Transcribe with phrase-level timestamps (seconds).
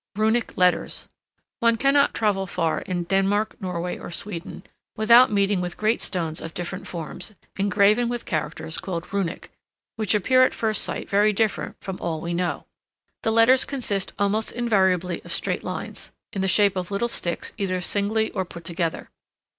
[0.15, 1.07] RUNIC LETTERS
[1.59, 4.63] One cannot travel far in Denmark, Norway, or Sweden
[4.95, 9.51] without meeting with great stones of different forms, engraven with characters called Runic,
[9.97, 12.65] which appear at first sight very different from all we know.
[13.21, 17.79] The letters consist almost invariably of straight lines, in the shape of little sticks either
[17.79, 19.11] singly or put together.